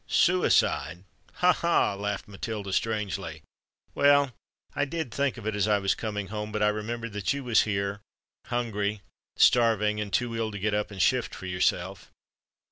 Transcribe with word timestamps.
"Suicide!—ha! 0.07 1.53
ha!" 1.53 1.93
laughed 1.93 2.27
Matilda 2.27 2.73
strangely. 2.73 3.43
"Well—I 3.93 4.83
did 4.85 5.11
think 5.11 5.37
of 5.37 5.45
it 5.45 5.55
as 5.55 5.67
I 5.67 5.77
was 5.77 5.93
coming 5.93 6.29
home; 6.29 6.51
but 6.51 6.63
I 6.63 6.69
remembered 6.69 7.13
that 7.13 7.31
you 7.33 7.43
was 7.43 7.61
here—hungry—starving—and 7.61 10.11
too 10.11 10.35
ill 10.35 10.49
to 10.49 10.57
get 10.57 10.73
up 10.73 10.89
and 10.89 10.99
shift 10.99 11.35
for 11.35 11.45
yourself. 11.45 12.11